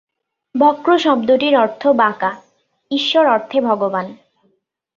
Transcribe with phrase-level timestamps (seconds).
[0.55, 2.31] বক্র শব্দটির অর্থ বাঁকা;
[2.91, 4.07] ঈশ্বর অর্থে ভগবান।